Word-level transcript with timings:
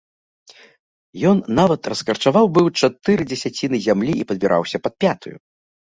Ён 1.33 1.37
нават 1.59 1.81
раскарчаваў 1.95 2.45
быў 2.57 2.73
чатыры 2.79 3.31
дзесяціны 3.31 3.77
зямлі 3.87 4.13
і 4.21 4.31
падбіраўся 4.33 4.77
пад 4.89 4.93
пятую. 5.07 5.35